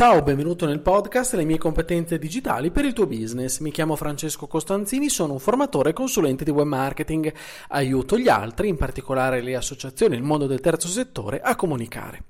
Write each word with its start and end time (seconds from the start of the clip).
Ciao, 0.00 0.22
benvenuto 0.22 0.64
nel 0.64 0.80
podcast 0.80 1.34
Le 1.34 1.44
mie 1.44 1.58
competenze 1.58 2.18
digitali 2.18 2.70
per 2.70 2.86
il 2.86 2.94
tuo 2.94 3.06
business. 3.06 3.58
Mi 3.58 3.70
chiamo 3.70 3.96
Francesco 3.96 4.46
Costanzini, 4.46 5.10
sono 5.10 5.34
un 5.34 5.38
formatore 5.38 5.90
e 5.90 5.92
consulente 5.92 6.42
di 6.42 6.50
web 6.50 6.66
marketing. 6.66 7.30
Aiuto 7.68 8.16
gli 8.16 8.30
altri, 8.30 8.68
in 8.68 8.78
particolare 8.78 9.42
le 9.42 9.56
associazioni 9.56 10.14
e 10.14 10.16
il 10.16 10.24
mondo 10.24 10.46
del 10.46 10.62
terzo 10.62 10.88
settore, 10.88 11.42
a 11.42 11.54
comunicare. 11.54 12.22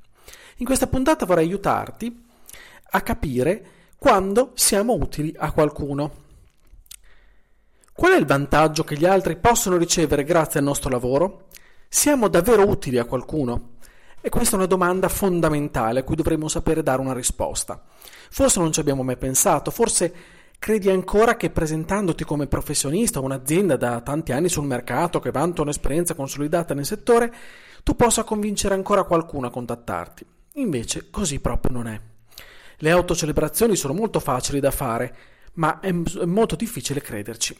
In 0.56 0.66
questa 0.66 0.88
puntata 0.88 1.26
vorrei 1.26 1.46
aiutarti 1.46 2.24
a 2.90 3.00
capire 3.02 3.64
quando 3.96 4.50
siamo 4.54 4.94
utili 4.94 5.32
a 5.38 5.52
qualcuno. 5.52 6.10
Qual 7.92 8.14
è 8.14 8.16
il 8.16 8.26
vantaggio 8.26 8.82
che 8.82 8.96
gli 8.96 9.06
altri 9.06 9.36
possono 9.36 9.76
ricevere 9.76 10.24
grazie 10.24 10.58
al 10.58 10.66
nostro 10.66 10.90
lavoro? 10.90 11.46
Siamo 11.88 12.26
davvero 12.26 12.68
utili 12.68 12.98
a 12.98 13.04
qualcuno? 13.04 13.78
E 14.22 14.28
questa 14.28 14.54
è 14.54 14.58
una 14.58 14.66
domanda 14.66 15.08
fondamentale 15.08 16.00
a 16.00 16.02
cui 16.02 16.14
dovremmo 16.14 16.48
sapere 16.48 16.82
dare 16.82 17.00
una 17.00 17.14
risposta. 17.14 17.82
Forse 18.30 18.60
non 18.60 18.70
ci 18.70 18.80
abbiamo 18.80 19.02
mai 19.02 19.16
pensato, 19.16 19.70
forse 19.70 20.12
credi 20.58 20.90
ancora 20.90 21.36
che 21.36 21.48
presentandoti 21.48 22.24
come 22.24 22.46
professionista 22.46 23.18
o 23.18 23.22
un'azienda 23.22 23.76
da 23.76 24.02
tanti 24.02 24.32
anni 24.32 24.50
sul 24.50 24.66
mercato 24.66 25.20
che 25.20 25.30
vanta 25.30 25.62
un'esperienza 25.62 26.14
consolidata 26.14 26.74
nel 26.74 26.84
settore, 26.84 27.32
tu 27.82 27.96
possa 27.96 28.24
convincere 28.24 28.74
ancora 28.74 29.04
qualcuno 29.04 29.46
a 29.46 29.50
contattarti. 29.50 30.26
Invece 30.54 31.08
così 31.10 31.40
proprio 31.40 31.72
non 31.72 31.86
è. 31.86 31.98
Le 32.76 32.90
autocelebrazioni 32.90 33.74
sono 33.74 33.94
molto 33.94 34.20
facili 34.20 34.60
da 34.60 34.70
fare, 34.70 35.16
ma 35.54 35.80
è 35.80 35.92
molto 35.92 36.56
difficile 36.56 37.00
crederci. 37.00 37.58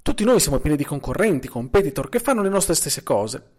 Tutti 0.00 0.24
noi 0.24 0.40
siamo 0.40 0.60
pieni 0.60 0.76
di 0.76 0.84
concorrenti, 0.84 1.48
competitor 1.48 2.08
che 2.08 2.20
fanno 2.20 2.40
le 2.40 2.48
nostre 2.48 2.74
stesse 2.74 3.02
cose. 3.02 3.54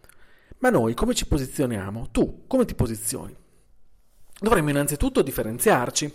Ma 0.60 0.70
noi 0.70 0.94
come 0.96 1.14
ci 1.14 1.28
posizioniamo? 1.28 2.10
Tu 2.12 2.46
come 2.48 2.66
ti 2.66 2.74
posizioni? 2.74 3.36
Dovremmo 4.40 4.70
innanzitutto 4.70 5.22
differenziarci, 5.22 6.14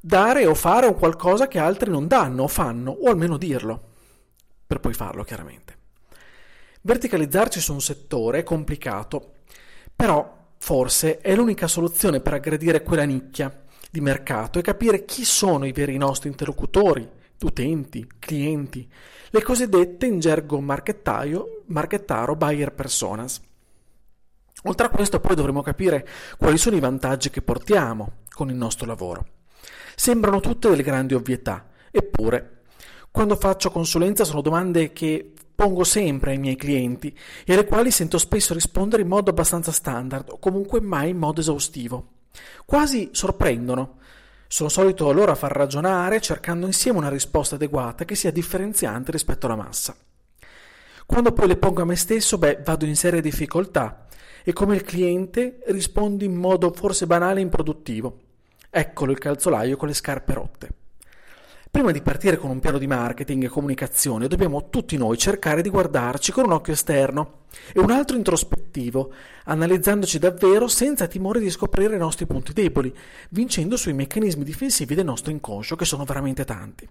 dare 0.00 0.46
o 0.46 0.54
fare 0.54 0.86
un 0.86 0.94
qualcosa 0.94 1.48
che 1.48 1.58
altri 1.58 1.90
non 1.90 2.06
danno 2.06 2.44
o 2.44 2.48
fanno, 2.48 2.90
o 2.90 3.08
almeno 3.08 3.36
dirlo, 3.36 3.82
per 4.66 4.80
poi 4.80 4.92
farlo 4.94 5.24
chiaramente. 5.24 5.76
Verticalizzarci 6.82 7.60
su 7.60 7.72
un 7.72 7.80
settore 7.80 8.40
è 8.40 8.42
complicato, 8.42 9.34
però 9.94 10.36
forse 10.58 11.18
è 11.18 11.34
l'unica 11.34 11.66
soluzione 11.66 12.20
per 12.20 12.34
aggredire 12.34 12.82
quella 12.82 13.04
nicchia 13.04 13.64
di 13.90 14.00
mercato 14.00 14.58
e 14.58 14.62
capire 14.62 15.04
chi 15.04 15.24
sono 15.24 15.66
i 15.66 15.72
veri 15.72 15.96
nostri 15.96 16.28
interlocutori, 16.28 17.08
utenti, 17.40 18.06
clienti, 18.18 18.88
le 19.30 19.42
cosiddette 19.42 20.06
in 20.06 20.20
gergo 20.20 20.60
marchettaio, 20.60 21.62
marchettaro 21.66 22.36
buyer 22.36 22.72
personas. 22.72 23.40
Oltre 24.64 24.86
a 24.86 24.90
questo 24.90 25.20
poi 25.20 25.36
dovremo 25.36 25.62
capire 25.62 26.06
quali 26.36 26.58
sono 26.58 26.76
i 26.76 26.80
vantaggi 26.80 27.30
che 27.30 27.42
portiamo 27.42 28.12
con 28.30 28.50
il 28.50 28.56
nostro 28.56 28.86
lavoro. 28.86 29.26
Sembrano 29.94 30.40
tutte 30.40 30.68
delle 30.68 30.82
grandi 30.82 31.14
ovvietà, 31.14 31.66
eppure 31.90 32.62
quando 33.10 33.36
faccio 33.36 33.70
consulenza 33.70 34.24
sono 34.24 34.42
domande 34.42 34.92
che 34.92 35.32
pongo 35.54 35.82
sempre 35.82 36.30
ai 36.30 36.38
miei 36.38 36.54
clienti 36.54 37.16
e 37.44 37.52
alle 37.52 37.64
quali 37.64 37.90
sento 37.90 38.16
spesso 38.18 38.54
rispondere 38.54 39.02
in 39.02 39.08
modo 39.08 39.30
abbastanza 39.30 39.72
standard 39.72 40.28
o 40.28 40.38
comunque 40.38 40.80
mai 40.80 41.10
in 41.10 41.16
modo 41.16 41.40
esaustivo. 41.40 42.10
Quasi 42.64 43.08
sorprendono. 43.12 43.96
Sono 44.46 44.68
solito 44.68 45.08
allora 45.08 45.34
far 45.34 45.50
ragionare 45.52 46.20
cercando 46.20 46.64
insieme 46.64 46.98
una 46.98 47.10
risposta 47.10 47.56
adeguata 47.56 48.04
che 48.04 48.14
sia 48.14 48.30
differenziante 48.30 49.10
rispetto 49.10 49.46
alla 49.46 49.56
massa. 49.56 49.96
Quando 51.08 51.32
poi 51.32 51.48
le 51.48 51.56
pongo 51.56 51.80
a 51.80 51.84
me 51.86 51.96
stesso, 51.96 52.36
beh, 52.36 52.60
vado 52.62 52.84
in 52.84 52.94
serie 52.94 53.22
difficoltà 53.22 54.06
e 54.44 54.52
come 54.52 54.76
il 54.76 54.82
cliente 54.82 55.60
rispondi 55.68 56.26
in 56.26 56.34
modo 56.34 56.70
forse 56.70 57.06
banale 57.06 57.40
e 57.40 57.44
improduttivo. 57.44 58.18
Eccolo 58.68 59.12
il 59.12 59.18
calzolaio 59.18 59.78
con 59.78 59.88
le 59.88 59.94
scarpe 59.94 60.34
rotte. 60.34 60.68
Prima 61.70 61.92
di 61.92 62.02
partire 62.02 62.36
con 62.36 62.50
un 62.50 62.60
piano 62.60 62.76
di 62.76 62.86
marketing 62.86 63.44
e 63.44 63.48
comunicazione 63.48 64.28
dobbiamo 64.28 64.68
tutti 64.68 64.98
noi 64.98 65.16
cercare 65.16 65.62
di 65.62 65.70
guardarci 65.70 66.30
con 66.30 66.44
un 66.44 66.52
occhio 66.52 66.74
esterno 66.74 67.44
e 67.72 67.80
un 67.80 67.90
altro 67.90 68.14
introspettivo, 68.14 69.10
analizzandoci 69.44 70.18
davvero 70.18 70.68
senza 70.68 71.06
timore 71.06 71.40
di 71.40 71.48
scoprire 71.48 71.96
i 71.96 71.98
nostri 71.98 72.26
punti 72.26 72.52
deboli, 72.52 72.94
vincendo 73.30 73.78
sui 73.78 73.94
meccanismi 73.94 74.44
difensivi 74.44 74.94
del 74.94 75.06
nostro 75.06 75.32
inconscio, 75.32 75.74
che 75.74 75.86
sono 75.86 76.04
veramente 76.04 76.44
tanti. 76.44 76.86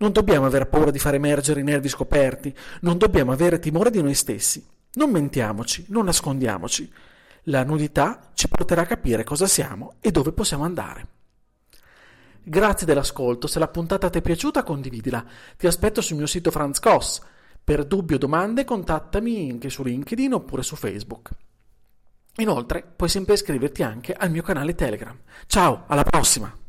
Non 0.00 0.12
dobbiamo 0.12 0.46
avere 0.46 0.64
paura 0.64 0.90
di 0.90 0.98
far 0.98 1.14
emergere 1.14 1.60
i 1.60 1.64
nervi 1.64 1.88
scoperti, 1.88 2.54
non 2.80 2.96
dobbiamo 2.96 3.32
avere 3.32 3.58
timore 3.58 3.90
di 3.90 4.00
noi 4.00 4.14
stessi. 4.14 4.66
Non 4.94 5.10
mentiamoci, 5.10 5.84
non 5.88 6.06
nascondiamoci. 6.06 6.90
La 7.44 7.64
nudità 7.64 8.30
ci 8.32 8.48
porterà 8.48 8.82
a 8.82 8.86
capire 8.86 9.24
cosa 9.24 9.46
siamo 9.46 9.96
e 10.00 10.10
dove 10.10 10.32
possiamo 10.32 10.64
andare. 10.64 11.06
Grazie 12.42 12.86
dell'ascolto, 12.86 13.46
se 13.46 13.58
la 13.58 13.68
puntata 13.68 14.08
ti 14.08 14.18
è 14.18 14.22
piaciuta 14.22 14.62
condividila. 14.62 15.22
Ti 15.58 15.66
aspetto 15.66 16.00
sul 16.00 16.16
mio 16.16 16.26
sito 16.26 16.50
Franz 16.50 16.78
Koss. 16.80 17.20
Per 17.62 17.84
dubbi 17.84 18.14
o 18.14 18.18
domande 18.18 18.64
contattami 18.64 19.50
anche 19.50 19.68
su 19.68 19.82
LinkedIn 19.82 20.32
oppure 20.32 20.62
su 20.62 20.76
Facebook. 20.76 21.28
Inoltre 22.36 22.82
puoi 22.96 23.10
sempre 23.10 23.34
iscriverti 23.34 23.82
anche 23.82 24.14
al 24.14 24.30
mio 24.30 24.42
canale 24.42 24.74
Telegram. 24.74 25.16
Ciao, 25.46 25.84
alla 25.88 26.04
prossima! 26.04 26.59